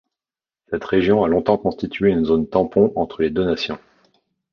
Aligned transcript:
Cette 0.71 0.83
région 0.85 1.23
a 1.23 1.27
longtemps 1.27 1.59
constitué 1.59 2.09
une 2.09 2.25
zone 2.25 2.47
tampon 2.49 2.91
entre 2.95 3.21
les 3.21 3.29
deux 3.29 3.45
nations. 3.45 3.77